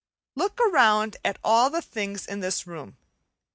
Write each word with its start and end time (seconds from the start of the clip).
Look 0.33 0.59
around 0.59 1.17
at 1.23 1.37
all 1.43 1.69
the 1.69 1.79
things 1.83 2.25
in 2.25 2.39
this 2.39 2.65
room. 2.65 2.97